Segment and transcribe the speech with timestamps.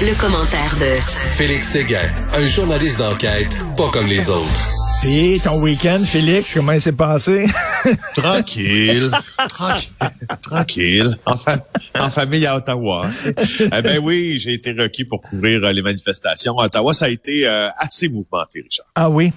[0.00, 0.94] Le, commentaire de
[1.36, 5.04] Félix Séguin, un journaliste d'enquête pas comme les autres.
[5.04, 7.46] Et ton week-end, Félix, comment il s'est passé?
[8.14, 9.10] tranquille,
[9.48, 9.92] tranquille,
[10.42, 11.18] tranquille.
[11.26, 13.06] En, famille à Ottawa.
[13.26, 16.94] eh ben oui, j'ai été requis pour couvrir euh, les manifestations à Ottawa.
[16.94, 18.86] Ça a été euh, assez mouvementé, Richard.
[18.94, 19.32] Ah oui?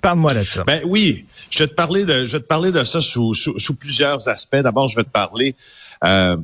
[0.00, 0.64] Parle-moi de ça.
[0.64, 3.74] Ben oui, je vais te parler de, je vais te parler de ça sous, sous,
[3.74, 4.56] plusieurs aspects.
[4.56, 5.54] D'abord, je vais te parler
[6.02, 6.36] euh,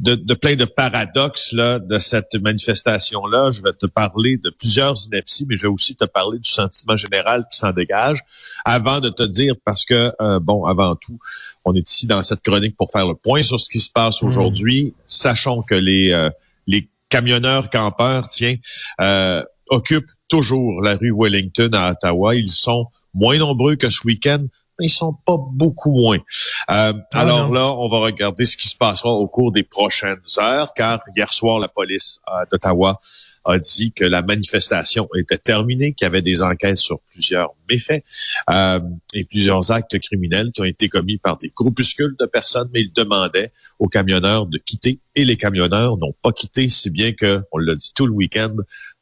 [0.00, 3.50] de, de, plein de paradoxes là, de cette manifestation-là.
[3.52, 6.96] Je vais te parler de plusieurs inepties, mais je vais aussi te parler du sentiment
[6.96, 8.18] général qui s'en dégage.
[8.64, 11.18] Avant de te dire, parce que, euh, bon, avant tout,
[11.64, 14.22] on est ici dans cette chronique pour faire le point sur ce qui se passe
[14.22, 14.26] mmh.
[14.26, 14.94] aujourd'hui.
[15.06, 16.30] Sachons que les, euh,
[16.66, 18.56] les camionneurs campeurs, tiens,
[19.02, 22.36] euh, occupent toujours la rue Wellington à Ottawa.
[22.36, 24.46] Ils sont moins nombreux que ce week-end,
[24.80, 26.18] ils sont pas beaucoup moins.
[26.18, 30.20] Euh, ah, alors là, on va regarder ce qui se passera au cours des prochaines
[30.38, 32.98] heures, car hier soir, la police euh, d'Ottawa
[33.44, 38.04] a dit que la manifestation était terminée, qu'il y avait des enquêtes sur plusieurs méfaits
[38.50, 38.80] euh,
[39.14, 42.92] et plusieurs actes criminels qui ont été commis par des groupuscules de personnes, mais ils
[42.92, 47.58] demandaient aux camionneurs de quitter et les camionneurs n'ont pas quitté, si bien que, on
[47.58, 48.54] l'a dit tout le week-end,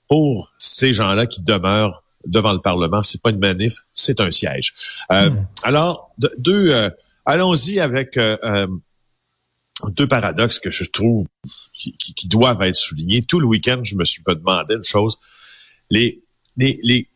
[0.08, 3.02] pour ces gens-là qui demeurent devant le Parlement.
[3.02, 4.74] C'est pas une manif, c'est un siège.
[5.12, 5.46] Euh, hmm.
[5.62, 6.90] Alors, deux, euh,
[7.24, 8.66] allons-y avec euh,
[9.88, 11.26] deux paradoxes que je trouve
[11.72, 13.22] qui, qui, doivent être soulignés.
[13.22, 15.18] Tout le week-end, je me suis pas demandé une chose.
[15.90, 16.20] Les,
[16.56, 17.08] les, les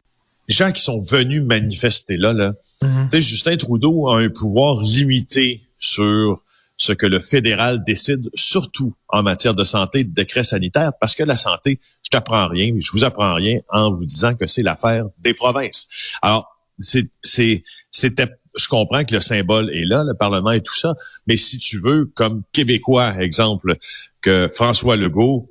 [0.49, 3.09] gens qui sont venus manifester là, là, hmm.
[3.13, 6.43] Justin Trudeau a un pouvoir limité sur
[6.77, 11.23] ce que le fédéral décide, surtout en matière de santé, de décret sanitaire, parce que
[11.23, 11.79] la santé,
[12.13, 15.89] t'apprends rien, je vous apprends rien en vous disant que c'est l'affaire des provinces.
[16.21, 16.47] Alors,
[16.79, 20.95] c'est, c'est, c'était je comprends que le symbole est là, le Parlement et tout ça,
[21.27, 23.77] mais si tu veux, comme Québécois, exemple,
[24.21, 25.51] que François Legault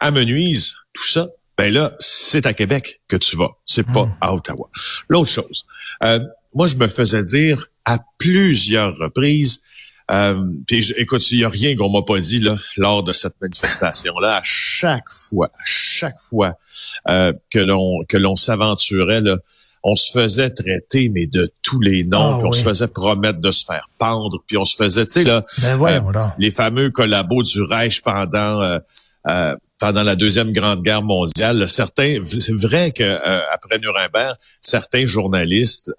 [0.00, 4.16] amenuise tout ça, ben là, c'est à Québec que tu vas, c'est pas hmm.
[4.22, 4.70] à Ottawa.
[5.10, 5.66] L'autre chose,
[6.04, 6.20] euh,
[6.54, 9.60] moi, je me faisais dire à plusieurs reprises
[10.10, 10.34] euh,
[10.66, 14.36] puis écoute, il n'y a rien qu'on m'a pas dit là, lors de cette manifestation-là.
[14.36, 16.54] À chaque fois, à chaque fois
[17.08, 19.36] euh, que l'on que l'on s'aventurait, là,
[19.82, 23.40] on se faisait traiter, mais de tous les noms, ah puis on se faisait promettre
[23.40, 26.00] de se faire pendre, puis on se faisait, tu sais, là, ben euh,
[26.38, 28.78] les fameux collabos du Reich pendant euh,
[29.26, 31.68] euh, pendant la deuxième grande guerre mondiale.
[31.68, 33.04] Certains, c'est vrai que
[33.52, 35.92] après Nuremberg, certains journalistes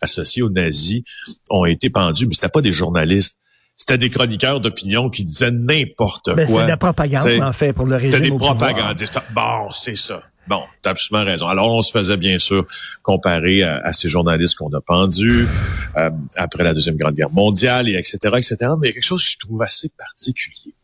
[0.00, 1.02] associés aux nazis
[1.50, 3.38] ont été pendus, mais c'était pas des journalistes.
[3.76, 6.60] C'était des chroniqueurs d'opinion qui disaient n'importe ben, quoi.
[6.60, 9.20] C'est de la propagande, en fait, pour le régime C'était des propagandistes.
[9.32, 10.22] Bon, c'est ça.
[10.48, 11.46] Bon, t'as absolument raison.
[11.46, 12.66] Alors, on se faisait bien sûr
[13.02, 15.46] comparer à, ces journalistes qu'on a pendus
[15.96, 18.56] euh, après la Deuxième Grande Guerre mondiale, et etc., etc.
[18.80, 20.74] Mais il y a quelque chose que je trouve assez particulier.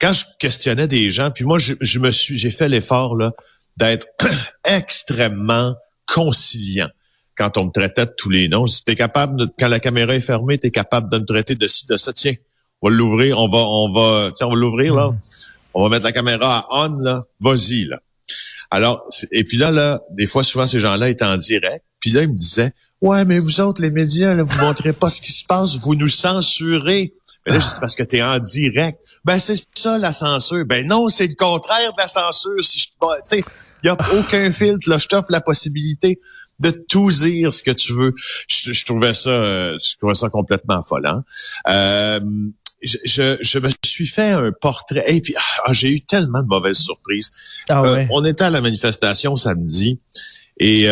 [0.00, 3.32] Quand je questionnais des gens, puis moi, je, je me suis, j'ai fait l'effort là
[3.76, 4.06] d'être
[4.64, 5.74] extrêmement
[6.06, 6.88] conciliant
[7.40, 8.66] quand on me traitait de tous les noms.
[8.66, 11.66] Si t'es capable, de, quand la caméra est fermée, t'es capable de me traiter de
[11.66, 12.12] ci, de ça.
[12.12, 12.34] Tiens,
[12.82, 15.08] on va l'ouvrir, on va, on va, tiens, on va l'ouvrir, là.
[15.08, 15.18] Mm.
[15.72, 17.24] On va mettre la caméra à on, là.
[17.40, 17.98] Vas-y, là.
[18.70, 21.82] Alors, et puis là, là, des fois, souvent, ces gens-là étaient en direct.
[21.98, 25.08] Puis là, ils me disaient, ouais, mais vous autres, les médias, là, vous montrez pas
[25.08, 27.14] ce qui se passe, vous nous censurez.
[27.46, 28.98] Mais là, c'est parce que tu es en direct.
[29.24, 30.66] Ben, c'est ça, la censure.
[30.66, 32.62] Ben non, c'est le contraire de la censure.
[32.62, 33.44] Si je, tu sais,
[33.82, 34.90] il n'y a aucun filtre.
[34.90, 36.20] Là, je t'offre la possibilité
[36.60, 38.14] de tout dire ce que tu veux.
[38.48, 41.22] Je, trouvais ça, euh, je trouvais ça complètement affolant.
[41.68, 42.20] Euh,
[42.82, 45.04] je, je, me suis fait un portrait.
[45.08, 47.30] Et puis, ah, j'ai eu tellement de mauvaises surprises.
[47.68, 49.98] Ah euh, on était à la manifestation samedi
[50.58, 50.88] et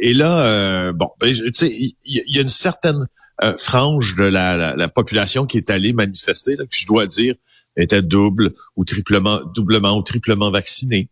[0.00, 3.08] et là, bon, ben, tu sais, il y, a une certaine
[3.56, 7.34] frange de la, la, population qui est allée manifester, là, que je dois dire
[7.78, 11.08] était double ou triplement, doublement ou triplement vacciné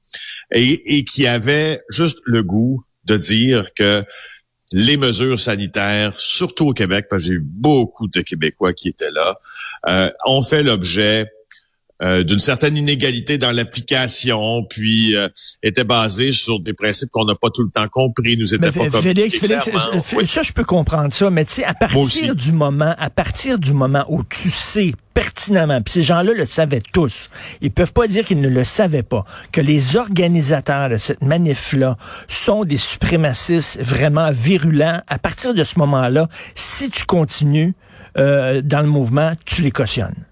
[0.53, 4.05] et, et qui avait juste le goût de dire que
[4.73, 9.37] les mesures sanitaires, surtout au Québec, parce que j'ai beaucoup de Québécois qui étaient là,
[9.87, 11.27] euh, ont fait l'objet
[12.03, 15.29] euh, d'une certaine inégalité dans l'application, puis euh,
[15.63, 18.91] était basé sur des principes qu'on n'a pas tout le temps compris, nous étaient pas
[19.01, 19.71] Félix, Félix,
[20.27, 23.73] ça je peux comprendre ça, mais tu sais, à partir du moment, à partir du
[23.73, 27.31] moment où tu sais pertinemment, puis ces gens-là le savaient tous,
[27.63, 31.97] ils peuvent pas dire qu'ils ne le savaient pas, que les organisateurs de cette manif-là
[32.29, 35.01] sont des suprémacistes vraiment virulents.
[35.09, 37.75] À partir de ce moment-là, si tu continues
[38.19, 40.26] euh, dans le mouvement, tu les cautionnes.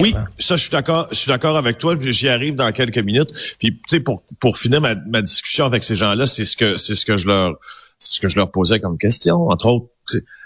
[0.00, 1.08] Oui, ça, je suis d'accord.
[1.10, 1.96] Je suis d'accord avec toi.
[1.98, 3.30] J'y arrive dans quelques minutes.
[3.58, 6.78] Puis, tu sais, pour pour finir ma, ma discussion avec ces gens-là, c'est ce que
[6.78, 7.54] c'est ce que je leur
[7.98, 9.48] ce que je leur posais comme question.
[9.48, 9.86] Entre autres,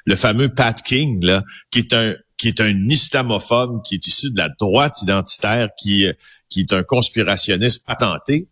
[0.04, 4.30] le fameux Pat King, là, qui est un qui est un islamophobe, qui est issu
[4.30, 6.06] de la droite identitaire, qui
[6.48, 8.48] qui est un conspirationniste patenté.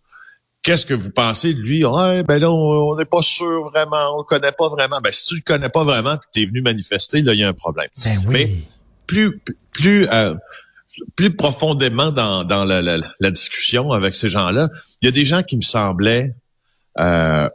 [0.63, 1.83] Qu'est-ce que vous pensez de lui?
[1.83, 4.99] Ben là, on n'est pas sûr vraiment, on le connaît pas vraiment.
[5.05, 7.49] Ben, si tu le connais pas vraiment puis es venu manifester, là, il y a
[7.49, 7.89] un problème.
[8.03, 8.33] Ben oui.
[8.33, 8.51] Mais
[9.07, 9.41] plus
[9.73, 10.35] plus euh,
[11.17, 14.69] plus profondément dans, dans la, discussion avec ces gens-là,
[15.03, 16.35] il y a des gens qui me semblaient
[17.01, 17.49] euh,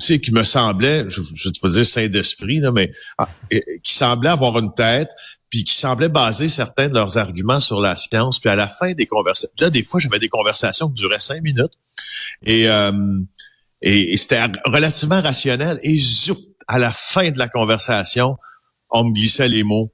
[0.00, 3.94] tu sais, qui me semblaient, je ne pas dire saint d'esprit, là, mais ah, qui
[3.94, 5.10] semblaient avoir une tête,
[5.50, 8.38] puis qui semblaient baser certains de leurs arguments sur la science.
[8.38, 11.42] Puis à la fin des conversations, là, des fois, j'avais des conversations qui duraient cinq
[11.42, 11.72] minutes,
[12.44, 12.92] et, euh,
[13.82, 15.78] et, c'était relativement rationnel.
[15.82, 15.98] Et
[16.68, 18.36] à la fin de la conversation,
[18.90, 19.90] on me glissait les mots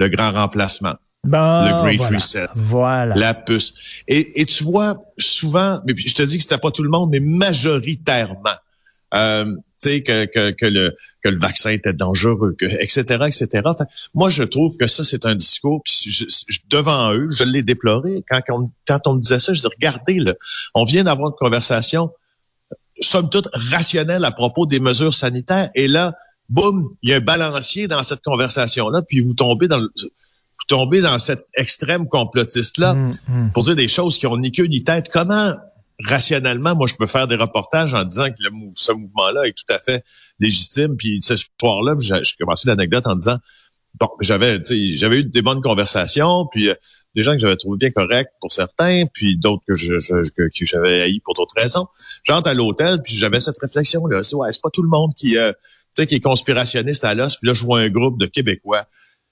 [0.00, 0.94] le grand remplacement.
[1.24, 2.48] le Great Reset.
[2.56, 3.14] Voilà.
[3.14, 3.74] La puce.
[4.08, 7.10] Et, et tu vois, souvent, mais je te dis que c'était pas tout le monde,
[7.10, 8.56] mais majoritairement,
[9.14, 9.44] euh,
[9.82, 13.62] tu sais, que, que, que, le, que le vaccin était dangereux, que, etc., etc.
[14.14, 18.24] moi, je trouve que ça, c'est un discours, puis je, devant eux, je l'ai déploré.
[18.26, 20.34] Quand on, quand on me disait ça, je dis, regardez, là,
[20.74, 22.10] on vient d'avoir une conversation,
[23.00, 26.14] somme toute, rationnelle à propos des mesures sanitaires, et là,
[26.50, 30.66] boum, il y a un balancier dans cette conversation-là, puis vous tombez dans le, vous
[30.68, 33.52] tombez dans cette extrême complotiste-là mm, mm.
[33.52, 35.08] pour dire des choses qui ont ni queue ni tête.
[35.10, 35.54] Comment
[36.04, 39.72] rationnellement, moi, je peux faire des reportages en disant que le, ce mouvement-là est tout
[39.72, 40.04] à fait
[40.38, 40.96] légitime.
[40.96, 43.38] Puis ce soir-là, j'ai commencé l'anecdote en disant
[43.98, 44.60] bon, j'avais,
[44.96, 46.74] j'avais eu des bonnes conversations, puis euh,
[47.14, 49.94] des gens que j'avais trouvé bien corrects pour certains, puis d'autres que je,
[50.36, 51.86] que, j'avais haïs pour d'autres raisons.
[52.24, 54.22] J'entre à l'hôtel, puis j'avais cette réflexion-là.
[54.22, 55.52] C'est ouais, c'est pas tout le monde qui euh,
[55.94, 57.36] sais, qui est conspirationniste à l'os.
[57.36, 58.84] Puis là, je vois un groupe de Québécois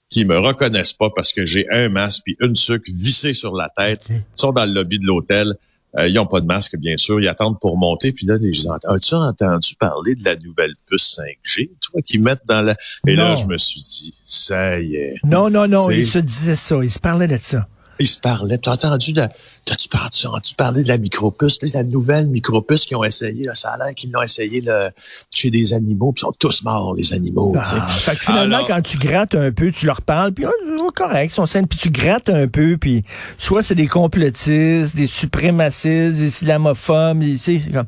[0.09, 3.69] qui me reconnaissent pas parce que j'ai un masque puis une sucre vissée sur la
[3.77, 4.05] tête.
[4.09, 5.53] Ils sont dans le lobby de l'hôtel.
[5.97, 7.19] Euh, ils ont pas de masque, bien sûr.
[7.19, 8.11] Ils attendent pour monter.
[8.11, 12.45] Puis là, les gens as-tu entendu parler de la nouvelle puce 5G, toi, qu'ils mettent
[12.47, 12.75] dans la...
[13.07, 15.15] Et là, je me suis dit, ça y est.
[15.23, 16.77] Non, non, non, ils se disaient ça.
[16.83, 17.67] Ils se parlaient de ça
[17.99, 18.57] ils se parlaient.
[18.57, 19.23] T'as entendu de,
[19.65, 19.89] t'as-tu
[20.25, 23.77] entendu parler de la micropuce, de la nouvelle micropuce qu'ils ont essayé, là, ça a
[23.77, 24.91] l'air qu'ils l'ont essayé là,
[25.31, 27.53] chez des animaux, puis ils sont tous morts, les animaux.
[27.55, 31.31] Ah, fait que finalement, quand tu grattes un peu, tu leur parles, puis oh, correct,
[31.31, 33.03] ils sont sains, puis tu grattes un peu, puis
[33.37, 37.87] soit c'est des complotistes, des suprémacistes, des islamophobes, c'est comme...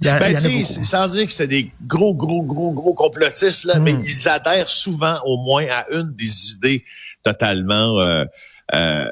[0.00, 4.04] ben, tu sans dire que c'est des gros, gros, gros, gros complotistes, là, mais hmm.
[4.04, 6.84] ils adhèrent souvent au moins à une des idées
[7.24, 8.24] totalement euh,
[8.72, 9.04] euh,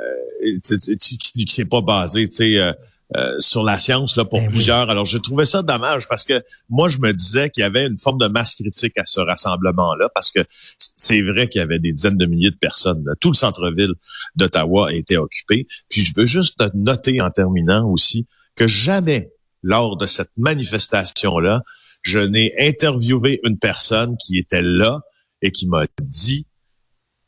[0.63, 2.59] qui s'est pas basé, tu sais.
[2.59, 2.73] Euh,
[3.15, 4.89] euh, sur la science là pour ben plusieurs.
[4.89, 7.99] Alors je trouvais ça dommage parce que moi je me disais qu'il y avait une
[7.99, 10.41] forme de masse critique à ce rassemblement là parce que
[10.97, 13.05] c'est vrai qu'il y avait des dizaines de milliers de personnes.
[13.21, 13.93] Tout le centre-ville
[14.37, 15.67] d'Ottawa était occupé.
[15.91, 18.27] Puis je veux juste noter en terminant aussi
[18.57, 19.31] que jamais
[19.63, 21.63] lors de cette manifestation là,
[22.01, 25.03] je n'ai interviewé une personne qui était là
[25.43, 26.47] et qui m'a dit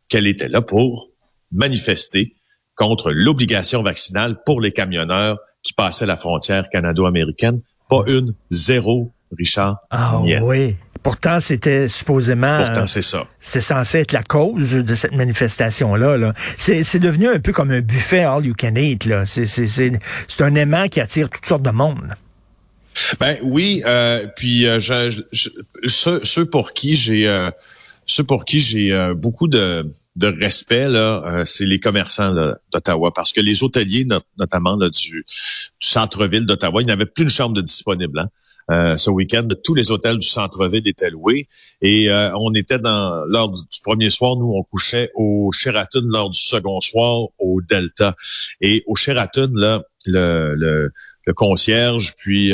[0.08, 1.10] qu'elle était là pour
[1.54, 2.34] manifester
[2.74, 7.60] contre l'obligation vaccinale pour les camionneurs qui passaient la frontière canado-américaine.
[7.88, 9.78] Pas une, zéro, Richard.
[9.90, 10.76] Ah oui.
[11.02, 12.64] Pourtant, c'était supposément.
[12.64, 13.26] Pourtant, c'est ça.
[13.40, 16.16] C'est censé être la cause de cette manifestation-là.
[16.16, 19.04] -là, c'est devenu un peu comme un buffet all you can eat.
[19.04, 19.24] Là.
[19.26, 22.14] C'est un aimant qui attire toutes sortes de monde.
[23.20, 25.20] Ben oui, euh, puis euh, je,
[25.88, 27.50] ceux, pour qui j'ai euh,
[28.06, 32.32] ceux pour qui j'ai euh, beaucoup de de respect là, euh, c'est les commerçants
[32.72, 34.06] d'Ottawa parce que les hôteliers
[34.38, 35.24] notamment là, du,
[35.80, 38.20] centre-ville d'Ottawa, il n'y avait plus une chambre de disponible.
[38.20, 38.28] Hein.
[38.70, 41.48] Euh, ce week-end, tous les hôtels du centre-ville étaient loués
[41.82, 46.30] et euh, on était dans lors du, premier soir, nous on couchait au Sheraton, lors
[46.30, 48.14] du second soir au Delta
[48.60, 50.92] et au Sheraton là, le, le,
[51.26, 52.52] le concierge puis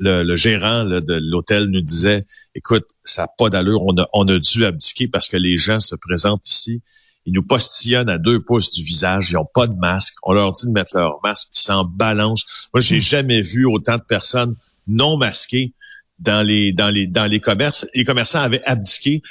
[0.00, 4.38] le, gérant de l'hôtel nous disait, écoute, ça n'a pas d'allure, on a, on a
[4.38, 6.82] dû abdiquer parce que les gens se présentent ici,
[7.26, 10.52] ils nous postillonnent à deux pouces du visage, ils n'ont pas de masque, on leur
[10.52, 12.68] dit de mettre leur masque, ils s'en balancent.
[12.74, 13.02] Moi, j'ai hmm.
[13.02, 15.74] jamais vu autant de personnes non masquées
[16.18, 17.86] dans les dans les dans les commerces.
[17.94, 19.22] Les commerçants avaient abdiqué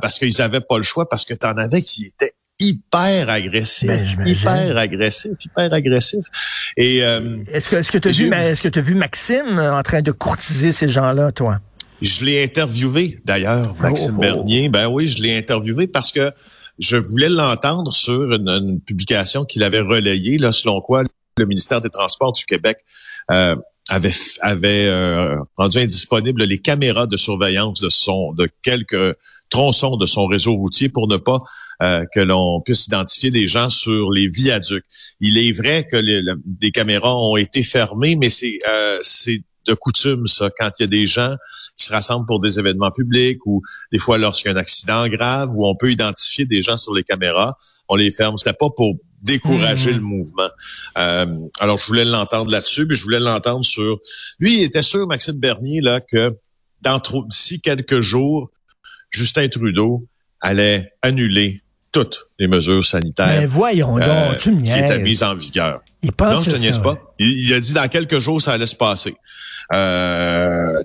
[0.00, 3.88] parce qu'ils avaient pas le choix parce que tu en avais qui étaient hyper agressif,
[4.16, 6.24] ben, hyper agressif, hyper agressif.
[6.76, 9.82] Et euh, est-ce que est-ce que tu as vu est-ce que tu vu Maxime en
[9.82, 11.60] train de courtiser ces gens-là, toi?
[12.00, 14.20] Je l'ai interviewé d'ailleurs, Maxime oh, oh.
[14.20, 14.68] Bernier.
[14.68, 16.32] Ben oui, je l'ai interviewé parce que
[16.78, 21.02] je voulais l'entendre sur une, publication qu'il avait relayée, là, selon quoi
[21.38, 22.78] le ministère des Transports du Québec
[23.30, 23.56] euh,
[23.88, 29.16] avait avait euh, rendu indisponible les caméras de surveillance de son de quelques
[29.48, 31.40] tronçons de son réseau routier pour ne pas
[31.82, 34.84] euh, que l'on puisse identifier des gens sur les viaducs.
[35.20, 36.22] Il est vrai que les,
[36.60, 40.84] les caméras ont été fermées, mais c'est euh, c'est de coutume, ça, quand il y
[40.84, 41.36] a des gens
[41.76, 45.06] qui se rassemblent pour des événements publics ou des fois lorsqu'il y a un accident
[45.08, 47.56] grave où on peut identifier des gens sur les caméras,
[47.88, 48.38] on les ferme.
[48.38, 50.04] C'était pas pour décourager le hmm.
[50.04, 50.48] mouvement.
[50.96, 51.26] Euh,
[51.60, 53.98] alors, je voulais l'entendre là-dessus, puis je voulais l'entendre sur...
[54.38, 56.32] Lui, il était sûr, Maxime Bernier, là, que
[56.82, 58.50] dans d'ici quelques jours,
[59.10, 60.06] Justin Trudeau
[60.40, 63.40] allait annuler toutes les mesures sanitaires.
[63.40, 65.80] Mais voyons donc, euh, tu me Qui étaient mises en vigueur.
[66.02, 66.96] Il pense non, je te niaise pas.
[67.18, 69.16] Il, a dit dans quelques jours, ça allait se passer.
[69.72, 70.80] Euh,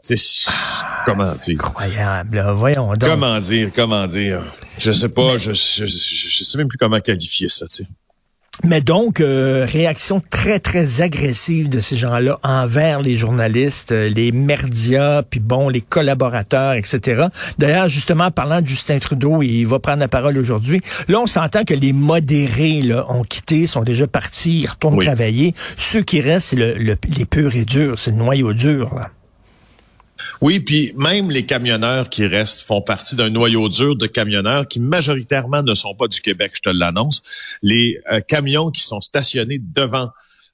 [0.48, 1.60] ah, comment dire?
[1.60, 3.10] Incroyable, voyons donc.
[3.10, 4.44] Comment dire, comment dire?
[4.80, 7.86] Je sais pas, je, je, je, sais même plus comment qualifier ça, tu sais.
[8.64, 14.32] Mais donc, euh, réaction très, très agressive de ces gens-là envers les journalistes, euh, les
[14.32, 17.26] merdias, puis bon, les collaborateurs, etc.
[17.58, 20.82] D'ailleurs, justement, parlant de Justin Trudeau, il va prendre la parole aujourd'hui.
[21.08, 25.54] Là, on s'entend que les modérés là, ont quitté, sont déjà partis, ils retournent travailler.
[25.78, 26.76] Ceux qui restent, c'est le,
[27.18, 28.94] les purs et durs, c'est le noyau dur.
[28.96, 29.10] Là.
[30.42, 34.80] Oui, puis même les camionneurs qui restent font partie d'un noyau dur de camionneurs qui
[34.80, 37.22] majoritairement ne sont pas du Québec, je te l'annonce.
[37.62, 40.10] Les euh, camions qui sont stationnés devant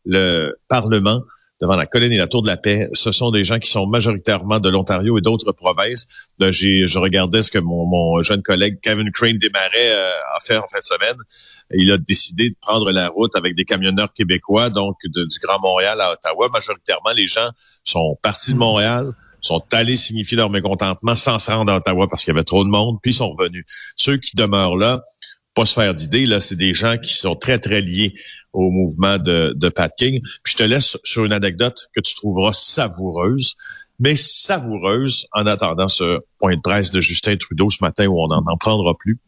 [0.06, 1.22] le Parlement,
[1.62, 3.86] devant la colline et la Tour de la Paix, ce sont des gens qui sont
[3.86, 6.08] majoritairement de l'Ontario et d'autres provinces.
[6.40, 10.68] J'ai, je regardais ce que mon, jeune collègue Kevin Crane démarrait euh, à faire en
[10.68, 11.18] fin de semaine.
[11.72, 16.00] Il a décidé de prendre la route avec des camionneurs québécois, donc du Grand Montréal
[16.00, 16.50] à Ottawa.
[16.54, 17.50] Majoritairement, les gens
[17.84, 22.24] sont partis de Montréal sont allés signifier leur mécontentement sans se rendre à Ottawa parce
[22.24, 23.66] qu'il y avait trop de monde, puis ils sont revenus.
[23.96, 25.04] Ceux qui demeurent là,
[25.54, 28.14] pas se faire d'idée, là, c'est des gens qui sont très, très liés
[28.54, 30.22] au mouvement de, de Pat King.
[30.44, 33.56] Puis je te laisse sur une anecdote que tu trouveras savoureuse,
[34.00, 38.28] mais savoureuse en attendant ce point de presse de Justin Trudeau ce matin où on
[38.28, 39.20] n'en prendra plus.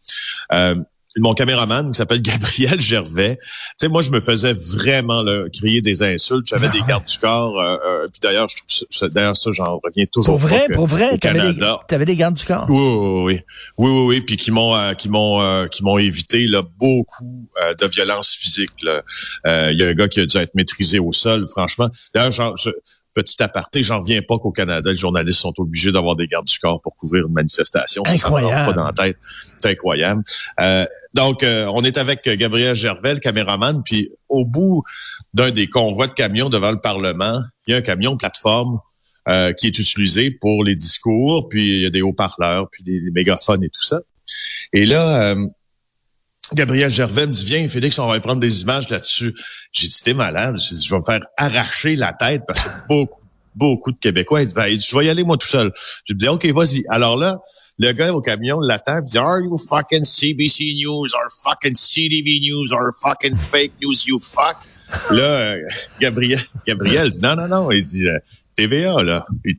[0.54, 0.76] Euh,
[1.18, 3.38] mon caméraman qui s'appelle Gabriel Gervais.
[3.42, 6.48] Tu sais, moi, je me faisais vraiment là, crier des insultes.
[6.48, 7.60] J'avais des gardes du corps.
[7.60, 10.38] Euh, euh, puis d'ailleurs, je trouve ça, d'ailleurs ça, j'en reviens toujours.
[10.38, 11.18] Pour vrai, pour vrai.
[11.18, 11.54] T'avais
[12.06, 12.66] des, gardes du corps?
[12.70, 13.42] Oui, oui, oui,
[13.78, 14.22] oui, oui, oui.
[14.22, 18.72] Puis qui m'ont, euh, qui m'ont, qui m'ont évité là beaucoup de violence physique.
[18.84, 21.46] Il y a un gars qui a dû être maîtrisé au sol.
[21.50, 22.70] Franchement, d'ailleurs, je,
[23.14, 26.58] petit aparté, j'en reviens pas qu'au Canada, les journalistes sont obligés d'avoir des gardes du
[26.60, 28.04] corps pour couvrir une manifestation.
[28.06, 28.66] Incroyable.
[28.66, 29.18] Ça, pas dans la tête.
[29.22, 30.24] C'est incroyable.
[30.60, 34.84] Euh, donc, euh, on est avec Gabriel Gervais, le caméraman, puis au bout
[35.34, 38.80] d'un des convois de camions devant le Parlement, il y a un camion plateforme
[39.28, 43.02] euh, qui est utilisé pour les discours, puis il y a des haut-parleurs, puis des,
[43.02, 44.00] des, mégaphones et tout ça.
[44.74, 45.36] Et là,
[46.54, 49.34] Gabriel Gervais me dit, viens, Félix, on va prendre des images là-dessus.
[49.72, 50.58] J'ai dit, t'es malade.
[50.58, 53.22] J'ai dit, je vais me faire arracher la tête parce que beaucoup,
[53.56, 55.72] beaucoup de Québécois, il dit, je vais y aller moi tout seul.
[56.06, 56.84] J'ai dit, OK, vas-y.
[56.90, 57.40] Alors là,
[57.80, 61.08] le gars au camion l'attend, il dit, are you fucking CBC News?
[61.14, 62.74] Or fucking CTV News?
[62.74, 64.68] Or fucking fake news, you fuck?
[65.12, 65.58] Là, euh,
[66.02, 67.72] Gabriel, Gabriel dit, non, non, non.
[67.72, 68.20] Il dit, euh,
[68.62, 69.26] TVA, là.
[69.46, 69.58] Il,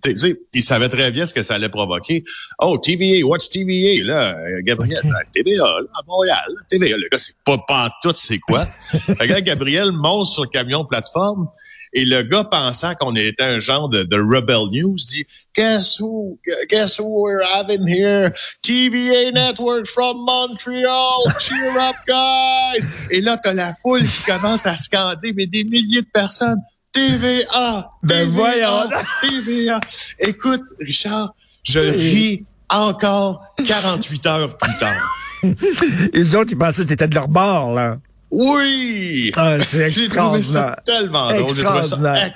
[0.53, 2.25] il savait très bien ce que ça allait provoquer.
[2.59, 4.05] Oh, TVA, what's TVA?
[4.05, 6.97] Là, Gabriel, TVA, là, à Montréal, TVA.
[6.97, 8.65] Le gars, c'est pas, tout, c'est quoi?
[9.07, 11.49] que Gabriel monte sur le camion plateforme
[11.95, 16.39] et le gars pensant qu'on était un genre de, de Rebel News dit Guess who?
[16.71, 18.31] Guess who we're having here?
[18.63, 21.21] TVA Network from Montreal.
[21.39, 23.09] Cheer up, guys!
[23.11, 26.61] Et là, t'as la foule qui commence à scander, mais des milliers de personnes.
[26.93, 27.91] TVA!
[28.03, 28.89] Ben voyons!
[29.23, 29.81] TVA!
[30.19, 31.35] Écoute, Richard,
[31.65, 35.19] je ris encore 48 heures plus tard.
[36.13, 37.99] Les autres, ils pensaient que t'étais de leur bord, là.
[38.33, 39.31] Oui!
[39.37, 42.33] Ah, c'est J'ai tellement extraordinaire.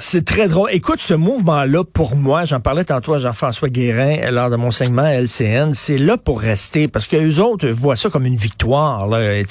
[0.00, 0.70] C'est très drôle.
[0.72, 5.04] Écoute, ce mouvement-là, pour moi, j'en parlais tantôt à Jean-François Guérin lors de mon segment
[5.04, 9.06] LCN, c'est là pour rester parce que les autres voient ça comme une victoire.
[9.06, 9.42] Là.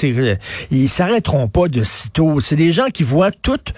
[0.71, 2.39] Ils s'arrêteront pas de sitôt.
[2.39, 3.73] C'est des gens qui voient toute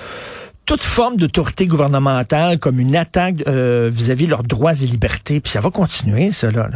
[0.65, 5.41] toute forme d'autorité gouvernementale comme une attaque euh, vis-à-vis de leurs droits et libertés.
[5.41, 6.70] Puis ça va continuer, ça, là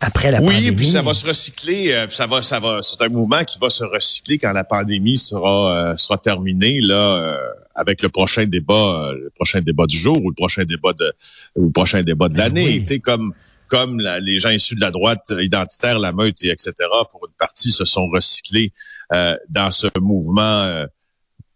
[0.00, 1.92] après la oui, puis ça va se recycler.
[1.92, 2.80] Euh, ça va, ça va.
[2.82, 7.16] C'est un mouvement qui va se recycler quand la pandémie sera euh, sera terminée là,
[7.16, 7.38] euh,
[7.74, 11.12] avec le prochain débat, le prochain débat du jour ou le prochain débat de
[11.56, 12.78] ou le prochain débat de ben l'année.
[12.80, 13.34] Tu sais, comme
[13.66, 16.72] comme les gens issus de la droite identitaire, la meute et etc.,
[17.10, 18.72] pour une partie, se sont recyclés
[19.12, 20.86] euh, dans ce mouvement euh,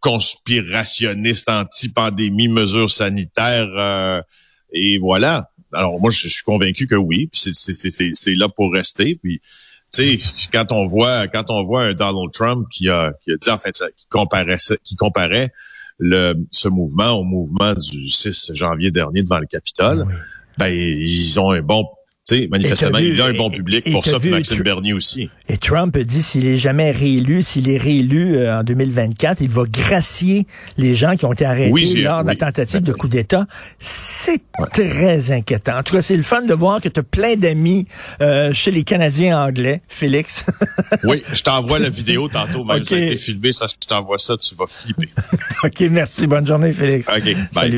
[0.00, 4.22] conspirationniste anti-pandémie, mesures sanitaires, euh,
[4.72, 5.50] et voilà.
[5.72, 9.16] Alors moi, je, suis convaincu que oui, c'est là pour rester.
[9.22, 9.40] Puis,
[9.92, 13.36] tu sais, quand on voit quand on voit un Donald Trump qui a qui a
[13.36, 15.50] dit en fait qui comparait qui comparait
[15.98, 20.06] le ce mouvement au mouvement du 6 janvier dernier devant le Capitole,
[20.58, 21.84] ben ils ont un bon
[22.34, 25.30] sais, manifestement, il a un bon public pour ça, puis Maxime Bernier aussi.
[25.48, 29.64] Et Trump dit s'il est jamais réélu, s'il est réélu euh, en 2024, il va
[29.64, 33.46] gracier les gens qui ont été arrêtés lors de la tentative de coup d'État.
[33.78, 34.40] C'est
[34.72, 35.78] très inquiétant.
[35.78, 37.86] En tout cas, c'est le fun de voir que tu as plein d'amis
[38.20, 40.44] euh, chez les Canadiens anglais, Félix.
[41.04, 44.36] oui, je t'envoie la vidéo tantôt, même ça a été filmé, ça, je t'envoie ça,
[44.36, 45.08] tu vas flipper.
[45.64, 46.26] OK, merci.
[46.26, 47.08] Bonne journée, Félix.
[47.08, 47.70] OK, bye.